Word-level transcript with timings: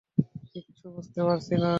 কিচ্ছু 0.51 0.85
বুঝতে 0.95 1.19
পারছি 1.23 1.53
না! 1.55 1.69